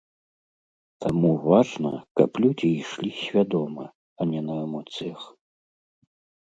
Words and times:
Таму 1.05 1.31
важна, 1.49 1.93
каб 2.21 2.41
людзі 2.47 2.69
ішлі 2.81 3.11
свядома, 3.23 3.83
а 4.19 4.29
не 4.33 4.41
на 4.49 4.55
эмоцыях. 4.67 5.33